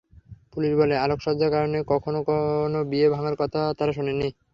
Police 0.53 0.71
বলে, 0.79 0.95
আলোকসজ্জার 0.99 1.53
কারণে 1.55 1.77
কখনো 1.91 2.19
কোনো 2.27 2.79
বিয়ে 2.91 3.07
ভাঙার 3.15 3.35
কথা 3.41 3.59
তারা 3.77 3.91
শোনেনি। 3.93 4.27